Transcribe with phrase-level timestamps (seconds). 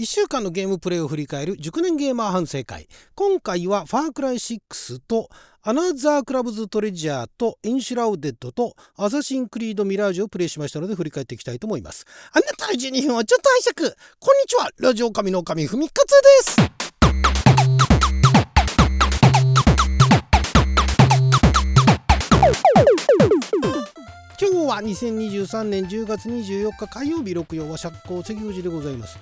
[0.00, 2.88] 1週間のゲームプレイを振り返る熟年ゲーマー反省会。
[3.14, 5.28] 今回はファークライ6と
[5.60, 12.06] アナザークラブズトレジャーとエンシュラウデッドとアサシンクリードミラージュをプレイしましたので振り返っていきたいと思います。
[12.32, 13.94] あなたの12分をちょっと拝借。
[14.18, 14.70] こんにちは。
[14.78, 16.70] ラジオ神の神ふみかつです。
[24.40, 29.18] 今日は2023年10月24日火曜日六曜は赤口赤口でございます。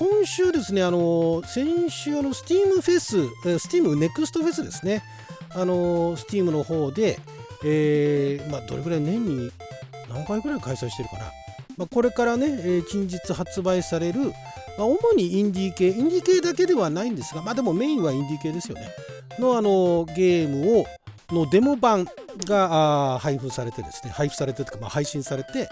[0.00, 5.02] 今週ですねあの先週のスティームフェススティームネクストフェスですね。
[5.50, 7.18] あのスティームの方で、
[7.62, 9.52] えー、まあ、どれぐらい年に
[10.08, 11.24] 何回ぐらい開催してるかな、
[11.76, 14.20] まあ、これからね、えー、近日発売される、
[14.78, 18.88] まあ、主にインディー系インディー系だけではないんですがまあでもメインはインディー系ですよね。
[19.38, 20.86] のあのゲームを
[21.30, 22.06] のデモ版
[22.46, 25.68] が配布されてですね配布されてとか、まあ、配信されて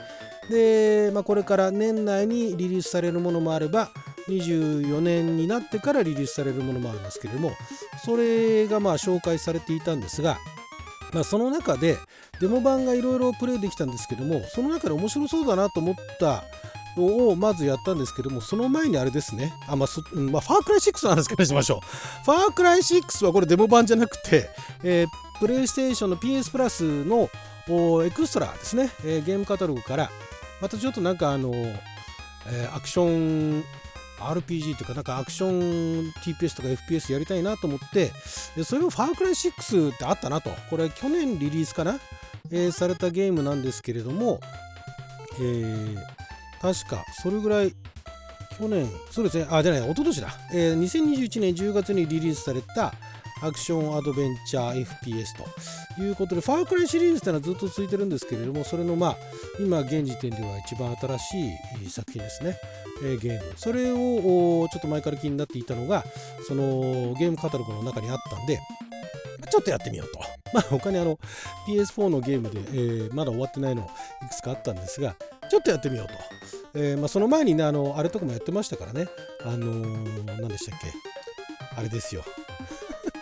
[0.51, 3.91] で、まあ、これから年内にリリースされるものもあれば
[4.29, 7.53] 24年になってからリリースされるものもあるんですけれども
[8.05, 10.39] それがまあ紹介されていたんですが、
[11.13, 11.97] まあ、その中で
[12.41, 16.45] デモ版がいろいろプレイできたんですけどもその中で面白そうだなと思った
[16.99, 22.25] のをまずやったんですけどもその前にあれですねあ、まあそまあ、ファークライ6の話からしましょう。
[22.25, 24.51] ファークライ6はこれデモ版じゃなくて、
[24.83, 25.09] えー、
[25.41, 27.31] プレイステーションの PS プラスの
[28.05, 30.11] エクストラですね、えー、ゲームカタログから。
[30.61, 33.05] またちょっとなんかあの、えー、アクショ
[33.61, 33.65] ン
[34.19, 38.11] RPG というかなんかアクション TPS とか FPS やりたいなと思って
[38.65, 40.51] それをファークライ6ってあったなと。
[40.71, 42.01] これ去年リリースかな、
[42.51, 44.41] えー、されたゲームなんですけれども、
[45.39, 45.97] えー、
[46.61, 47.75] 確かそれぐらい
[48.59, 49.47] 去年そうですね。
[49.49, 52.93] あじゃない一昨年だ、えー、2021年10月にリリースされた
[53.41, 55.37] アクションアドベンチャー FPS
[55.97, 59.17] ということで、ファークライシリーズってのはずっと続いてるんですけれども、それのまあ、
[59.61, 61.49] 今現時点では一番新し
[61.87, 62.57] い作品ですね、
[63.03, 63.53] えー、ゲーム。
[63.57, 66.05] それをちょっと前から気になっていたのが、
[66.47, 68.61] そのゲームカタログの中にあったんで、
[69.51, 70.19] ちょっとやってみようと。
[70.53, 71.19] まあ他にあの
[71.67, 73.89] PS4 のゲームで、えー、まだ終わってないの
[74.23, 75.15] いくつかあったんですが、
[75.51, 76.15] ちょっとやってみようと。
[76.75, 79.09] えーまあ、その前にね、あの、あれとかもやってましたからね。
[79.43, 80.93] あのー、何でしたっけ
[81.77, 82.25] あれですよ。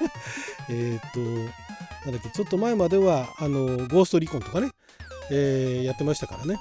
[0.69, 4.71] えっと、なんだっけ、ちょっと前までは、あの、ゴーストリコンとかね、
[5.31, 6.59] えー、やってましたからね。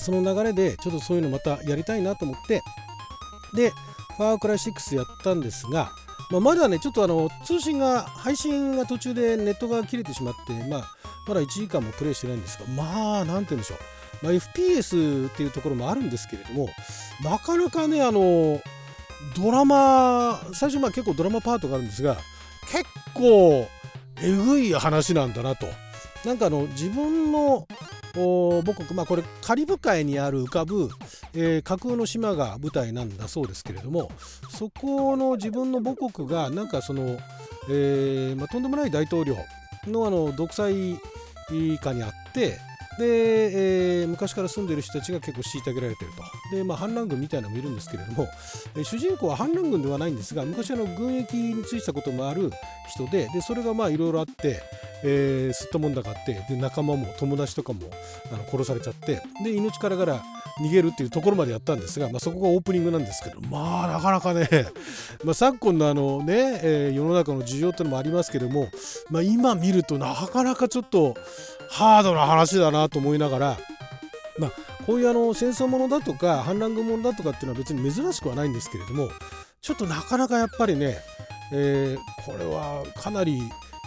[0.00, 2.62] その流れで、ちょっとそういうのまたやりたいなと思って、
[3.54, 3.70] で、
[4.16, 5.92] ファークライ6やったんですが、
[6.30, 10.90] まあ、まだね、ちょっとあの、通信が、配信が途中でネットが切れてしまって、まあ、
[11.26, 13.78] まだ1時間もプレイしてないんですが、まあ、なんて言うんでしょう。
[14.22, 16.68] まあ、FPS っていうところもあるんですけれども、
[17.22, 18.60] なかなかね、あの、
[19.36, 22.16] ドラマ、最初まあ結構ドラマパートがあるんですが、
[22.70, 23.68] 結構
[24.22, 25.66] えぐい話なんだなと。
[26.24, 27.66] なんかあの自分の
[28.14, 30.88] 母国、まあこれカリブ海にある浮かぶ、
[31.34, 34.10] えー、架空の島が舞台なんだそうですけれども
[34.48, 37.18] そこの自分の母国がなんかその、
[37.68, 39.36] えーまあ、とんでもない大統領
[39.86, 40.98] のあの独裁
[41.82, 42.58] 下にあって
[42.98, 46.10] で、えー、昔から住んでる人たちが結構虐げられてる
[46.50, 46.56] と。
[46.56, 48.28] で、まあ、反乱軍みたいなのもいるんですけれども、
[48.76, 52.50] えー、主人公は反乱軍ではないんですが、昔あの軍役についたこともある
[52.88, 54.62] 人で、でそれがまあいろいろあって、
[55.04, 57.80] えー、吸ったもんだがあって、で仲間も友達とかも
[58.32, 60.22] あの殺されちゃって、で命からがら
[60.60, 64.48] 逃げるっていうところまでやったんですが、まあ、そこがオープニングなんですけど、まあなかなかね、
[65.24, 68.68] まあ、昨今のあのね、えー、世の中の事情ってのもありますけども、
[69.10, 71.16] まあ、今見るとなかなかちょっと
[71.68, 73.58] ハードな話だなと思いながら、
[74.38, 74.52] まあ、
[74.86, 79.08] こういうあの戦争ものだとか反乱軍ものだとかっていうのは別に珍しくはないんですけれども
[79.60, 80.98] ちょっとなかなかやっぱりね、
[81.52, 83.42] えー、これはかなり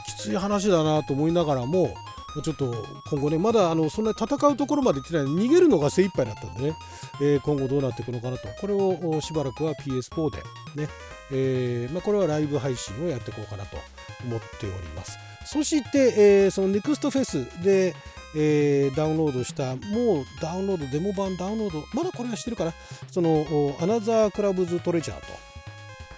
[0.05, 1.93] きつい話だなと思いながらも
[2.41, 2.73] ちょっと
[3.09, 6.75] 今後ねまだあのそんなに戦うところまで行ってない逃げるのが精一杯だったんでね、
[7.21, 8.47] えー、今後どうなっていくのかなと。
[8.59, 10.37] これをしばらくは PS4 で
[10.81, 10.89] ね、
[11.31, 13.77] えーまあ、これはライブ配信をやっていこうかなと
[14.25, 15.17] 思っております。
[15.45, 17.95] そして、えー、その NEXT フェスで、
[18.35, 22.73] えー、ダウンロードしたもうダウンロードデモ版ダウンロードまだこれはしてるかな。
[23.11, 23.45] その
[23.79, 25.19] アナザークラブズトレジャー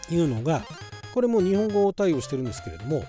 [0.07, 0.63] というのが
[1.13, 3.03] これも日本語対応してるんですけれども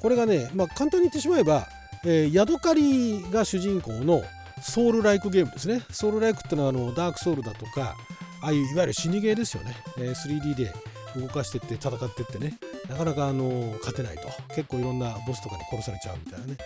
[0.00, 1.66] これがね、まあ、簡単に言ってしまえば
[2.06, 4.22] え、ヤドカリが主人公の
[4.62, 5.82] ソウルライクゲームですね。
[5.90, 7.96] ソウルライクってのはあのダークソウルだとか、
[8.40, 9.74] ああいういわゆる死にゲーですよね。
[9.98, 10.72] えー、3D で
[11.16, 12.54] 動かしてって戦ってってね、
[12.88, 14.28] なかなかあの勝てないと。
[14.54, 16.56] 結構いろんなボスとかに殺されちゃうみたいなね。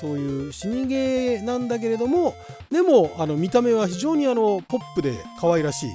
[0.00, 2.34] そういう死にゲーなんだけれども、
[2.70, 5.90] でもあの見た目は非常にあのポップで可愛らしい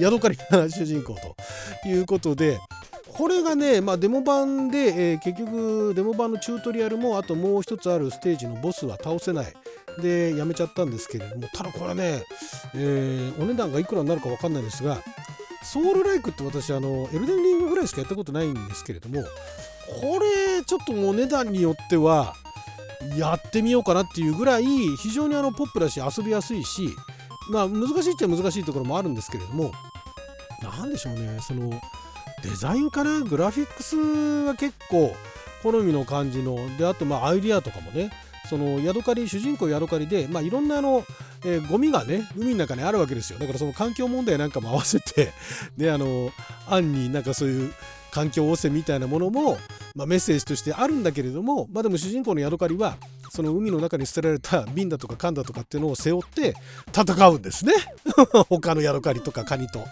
[0.00, 1.14] ヤドカリな主人公
[1.82, 2.58] ということで、
[3.18, 9.52] これがね、まあ、デモ版で、えー、結局デモ版のチュートリアルもあともう一つあるステージのボスは倒せない。
[10.00, 12.22] でやめちゃったんですけれどもただこれね、
[12.74, 14.98] えー、お値段がいくらになるか分かんないですが
[15.64, 19.24] ソウルライクって私あのエルデンリングぐらいしかやったことないんですけれども
[20.00, 22.34] これちょっとお値段によっては
[23.16, 26.90] やってみようかなっていうぐらい非常にあのポップだし遊びやすいし
[27.50, 29.72] まあ難しいっちゃ難しいところもあるんですけれども
[30.62, 31.80] 何でしょうねその
[32.42, 33.96] デザインかなグラフィックス
[34.46, 35.14] は結構
[35.62, 38.10] 好みの感じのであとまあアイディアとかもね
[38.48, 41.04] そのヤドカリ主人公ヤドカリで、まあ、いろんなあの、
[41.44, 43.38] えー、ゴミがね海の中にあるわけですよ。
[43.38, 45.32] だからその環境問題なんかも合わせて
[45.76, 46.30] であの
[46.66, 47.74] 案になんかそういう
[48.10, 49.58] 環境汚染みたいなものも、
[49.94, 52.96] まあ、メッセージとしてあるんだけれども、まあ、でも主人公のヤドカリは
[53.38, 56.54] その海の中に捨てられた瓶だとか缶だとかっていうのを背負って
[56.92, 57.72] 戦うんですね。
[58.50, 59.86] 他のヤドカリとかカニと。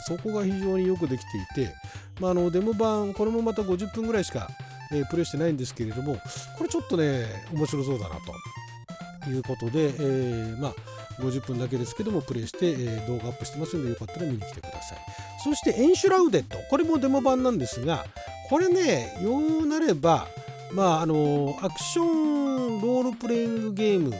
[0.00, 1.20] そこが非常によくでき
[1.54, 1.74] ていて、
[2.18, 4.48] まあ、あのデモ版これもまた50分ぐらいしか
[4.90, 6.16] えー、プレイしてないんですけれども
[6.58, 9.30] これちょっとね面白そうだなと。
[9.30, 10.74] いうことで、えー、まあ
[11.20, 14.98] 50分だけですけどもプレイして、えー、動画アップしてますのでよかったら見に来てください。
[15.44, 16.58] そしてエンシュラウデッド。
[16.68, 18.04] これもデモ版なんですが
[18.48, 20.26] これね言うなれば
[20.72, 22.41] まああのアクション
[22.82, 24.12] ロールプレイングゲーム。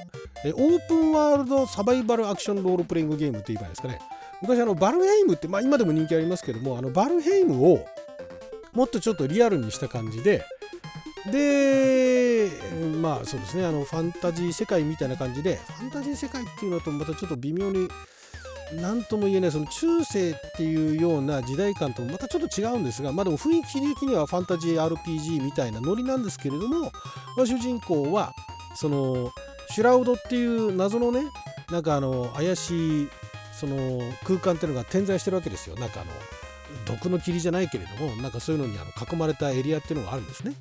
[0.44, 4.00] えオープンワールドサバイバルアクションロールプレイングゲームって言えばいいですかね。
[4.40, 7.86] 昔あのバルヘイムって、まあ、今でも人気ありますけどもあのバルヘイムを
[8.72, 10.44] もっとちょっとリアルにした感じで
[11.30, 12.50] で
[13.00, 17.88] まあそうですねあのファンタジー世界みたいな感じでファンタジー世界っていうのとまたちょっと微妙に
[18.80, 26.90] 何とも言えないその中世っていうような時代感とまたちょっと違うんですがまあでも雰囲気的にはファンタジー RPG みたいなノリなんですけれども、
[27.36, 28.32] まあ、主人公は
[28.74, 29.30] その
[29.70, 31.24] シュラウドっていう謎のね
[31.70, 33.08] なんかあの怪しい
[33.52, 35.76] その空間っていうのが点在してるわけですよ。
[35.76, 36.10] なんかあの
[36.86, 40.54] 毒の霧じゃないけれどもなんかそういうのにあの囲まれたエリアっていうのがあるんですね。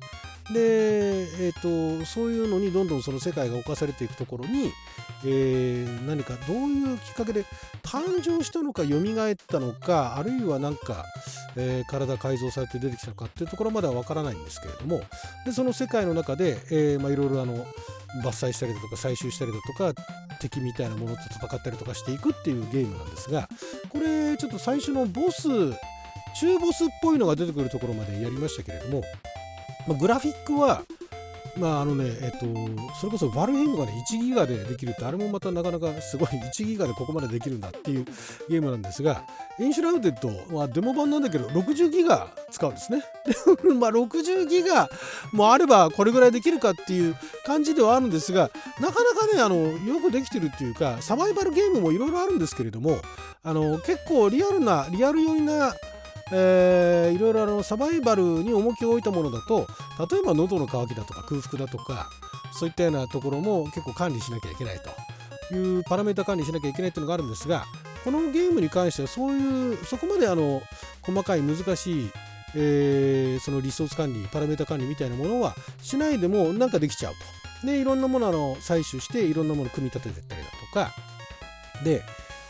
[0.52, 4.72] で、えーと、そういうのにどんどんその世界が侵されていくところに、
[5.24, 7.44] えー、何かどういうきっかけで
[7.82, 11.04] 誕生したのか蘇ったのかあるいは何か、
[11.56, 15.00] えー、体改造されて出てきたのかっていうところまでは分からないんですけれども。
[15.44, 17.66] でその世界の中で、えーまあ、いろいろあの
[18.22, 19.92] 伐採したりだとか採集したりだとか
[20.40, 23.48] 敵みたいなものと戦ったりとかしていくっていうゲームなんですが
[23.88, 25.48] これちょっと最初のボス
[26.34, 29.02] 中ボスっぽいのが出てくるところまでやりましたけれども
[29.86, 30.82] まあ、グラフィックは、
[31.56, 32.46] まああのね、えっと、
[32.98, 38.06] それこそバルヘイムがね、1ギガでできるって、あれもまたなかなかすごい、1ギガでここまでできるんだっていう
[38.48, 39.22] ゲームなんですが、
[39.60, 43.02] エンシュラウデッドはデモ版なんだけど、60ギガ使うんですね。
[43.78, 44.88] まあ60ギガ
[45.32, 48.50] もあればこれぐらいできるかっていう感じではあるんですが、
[48.80, 52.98] なかなかね、あの、よくできてるっていうか、サバイバルゲームもいろいろあるんですけれども、
[53.44, 55.74] あの、結構リアルな、リアル寄りな
[56.34, 59.66] えー、いろいろあのサバイバルに重きを置いたものだと
[60.10, 62.08] 例えば喉の渇きだとか空腹だとか
[62.52, 64.80] そういったようなところも結構管理しなきゃいけない
[65.50, 67.64] というパラメータ管理しなきゃいけないというのがあるんですが
[68.04, 70.62] このゲームに関してはそういうそこまであの
[71.02, 72.10] 細かい難しい、
[72.56, 77.42] えー、そのリソース管理パラメータ管理みたいなものはしないでもなんかできちゃうと。
[77.66, 80.92] でいろんなものを採取していろんなものを組み立ててったりだとか
[81.84, 82.02] で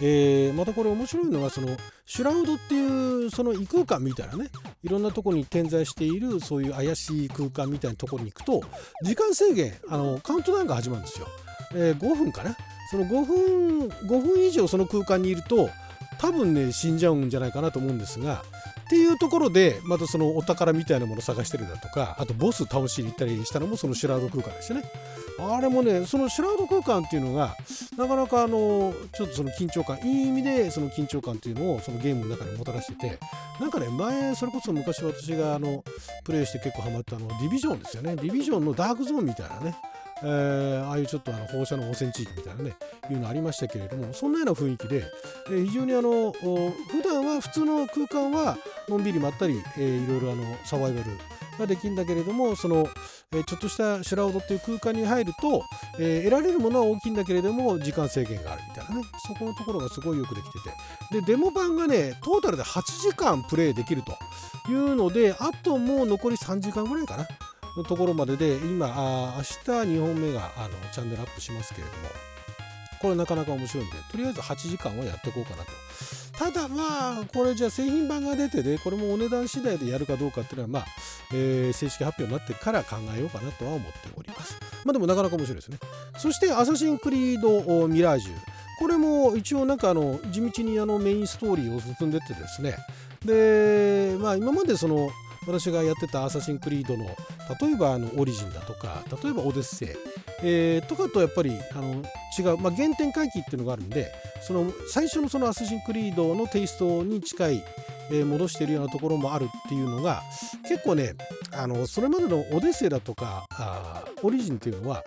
[0.04, 1.76] えー、またこれ面白いのはその
[2.14, 4.50] シュラウドっていうその異空間みたいなね
[4.84, 8.62] いろんなとこに点在しているそういう怪しい空間みたいなところに行くと
[9.02, 11.26] 時間制限あのカウントダウンが始まるんですよ、
[11.74, 12.54] えー、5分かな？
[12.90, 15.70] その5分5分以上その空間にいると
[16.18, 18.42] 多分ね死んじゃうんじゃないかなと思うんですが
[18.92, 24.84] っていうところでまたそのお宝みたいなもの探したりだとかあとボス倒しに行ったりしたのもそのシュラウド空間ですよね。
[25.38, 27.56] あれもねそのシュラウド空間っていうのが
[27.96, 33.18] なかなかあのちょっとその緊張感いい意味でその緊張感っていうのをそのゲームの中にもたらしてて
[33.58, 35.82] なんかね前それこそ昔私があの
[36.22, 38.14] プレイして結構ハマったのディビジョンですよね。
[38.16, 39.74] ディビジョンのダークゾーンみたいなね。
[40.24, 42.74] えー、ああいうちょっとあの放射能汚染地域みたいなね
[43.10, 45.04] いうのありましたけれどもそんなような雰囲気で、
[45.48, 48.56] えー、非常にあの普段は普通の空間は
[48.88, 51.18] のんびりまったり、えー、いろいろあのサバイバル
[51.58, 52.88] ができるんだけれどもその、
[53.32, 55.64] えー、ちょっとしたシュラウドっていう空間に入ると、
[55.98, 61.20] えー、得られるものは大きいんだけれども時間制限があるみたいなねそこのところがすごいよくできてて。
[61.20, 64.16] でデモ版がねトータルで8時間プレイできると
[64.70, 67.26] いうのであともう残り3時間ぐらいかな。
[67.76, 69.54] のところまでで今あ明日
[69.96, 72.08] 2本目があのチャンネルアップしますけれども
[73.00, 75.72] これなかなか面白いんでとりあえず8時間はやっていこうかなと。
[76.38, 80.86] ただまあこれじゃあ製品版が出てねこれもお値段次第でやるかどうかっていうのはまあ、
[81.32, 84.58] えー、正式発表になってから考えようかなとは思っております。
[84.84, 85.78] まあでもなかなか面白いですね。
[86.18, 88.32] そしてアサシンクリードミラージュ。
[88.78, 92.76] これも一応なんかあの地道にあのメインストーリーを進んでてですね。
[93.24, 95.10] でまあ今までその
[95.46, 97.04] 私がやってたアサシンクリードの
[97.60, 99.88] 例えばあのオリジンだとか例えばオデッセイ、
[100.42, 102.02] えーとかとやっぱりあの
[102.38, 107.64] 違う、まあ、原点回帰っていうのがあるんでその最初のそのアサシンクリードのテイストに近い、
[108.10, 110.22] えー戻してるようなところもあるっていうのが
[110.68, 111.14] 結構ね
[111.52, 115.04] あのそれまでのオデッセイだとかあオリジンっていうのは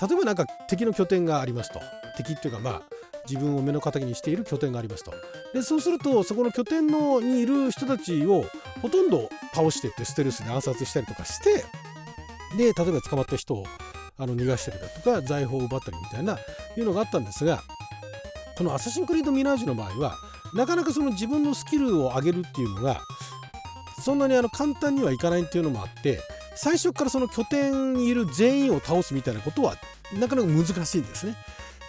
[0.00, 1.80] 例えばなんか敵の拠点がありますと。
[2.16, 2.82] 敵っていうかまあ
[3.28, 5.12] 自分を目の敵にしている拠点がありますと
[5.52, 8.44] でそうするとそこの拠点のにいる人たちを
[8.82, 11.64] ほとんど倒してってステルスで暗殺したりとかして
[12.56, 13.66] で例えば捕まった人を
[14.18, 16.38] あの逃がしたりだとか財宝を奪ったりみたいな
[16.76, 17.62] いうのがあったんですが
[18.56, 20.16] この「アサシンクリード・ミラージュ」の場合は
[20.54, 23.02] なかなかその自分のスキルを上げるっていうのが
[24.02, 26.20] そんなにあの簡単にはいかないっていうのもあって
[26.54, 29.76] 最初からその拠点にいる全員を倒すみたいなことは
[30.14, 31.36] なかなか難しいんですね。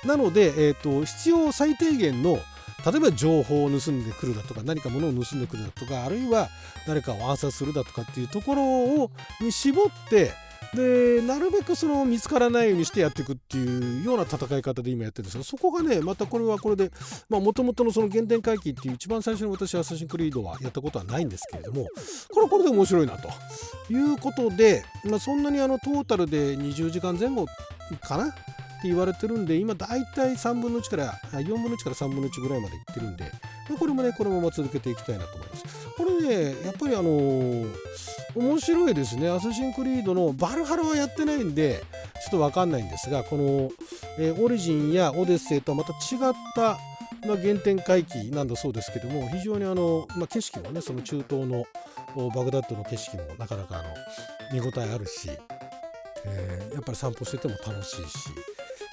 [0.05, 2.39] なので、えー、と必要最低限の
[2.85, 6.49] 例えば情報を盗んでくるだとか何か物を盗んでくるだとかあるいは
[6.85, 9.11] 誰かを暗殺するだとかっていうところを
[9.41, 10.31] に絞って
[10.73, 16.91] でなるべくその見つからないようにしてやっていくっていうような戦い方で今やってるんですがそこがねまたこれはこれで
[17.29, 21.87] もともとのその原点回帰っていう一番最初に私アサシンクリードはやったことはないんですけれども
[22.31, 23.29] これはこれで面白いなと
[23.89, 27.45] いうことで、まあ、そんなにあのトータルで20時間前後
[28.01, 28.35] かな
[28.77, 33.31] って言われてるんで今大体3分の1から4分の1から3分の1ぐらいまでいってるんで
[33.77, 35.87] これもねこのまま続けていきたいなと思います。
[35.97, 37.75] これねやっぱりあのー
[38.35, 39.29] 面白いですね。
[39.29, 41.83] アサシンクリードのバルハラはやってないんで
[42.23, 43.71] ちょっとわかんないんですがこの、
[44.19, 46.77] えーオリジンやオデッセイとはまた違った
[47.25, 51.65] まあ、原点回帰なんだそうですけども非常にあの、まあ、景色もねその中東の
[52.29, 53.89] バグダッドの景色もなかなかあの
[54.53, 55.31] 見応えあるし、
[56.25, 58.29] えーやっぱり散歩してても楽しいし、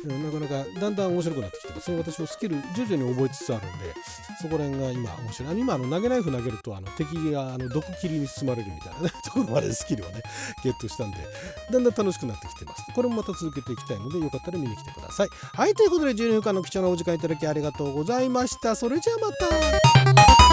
[0.08, 1.90] なかなかだんだん面白くなってきてます。
[1.90, 3.94] ね私もスキル徐々に覚えつつあるんで
[4.40, 5.58] そこら辺が今面白い。
[5.58, 10.22] 今あの投げナイフ投げるとあの敵があの毒斬りに包まれるみたいな、ね、 ところまでスキルをね
[10.62, 11.16] ゲットしたんで
[11.70, 12.82] だんだん楽しくなってきてます。
[12.94, 15.28] これもまた続けていきたいのでよかったら見に来てください。
[15.30, 18.74] はいということで12分間の貴重なお時間いただきありがとうございました。
[18.74, 19.32] それじゃあま
[20.34, 20.43] た。